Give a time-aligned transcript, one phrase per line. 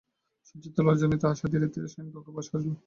[0.45, 2.71] সজ্জিত লজ্জান্বিত আশা ধীরে ধীরে শয়নকক্ষে প্রবেশ করিল।